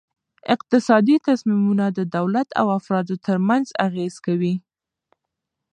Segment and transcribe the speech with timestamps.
[0.55, 4.55] اقتصادي تصمیمونه د دولت او افرادو ترمنځ اغیز کوي.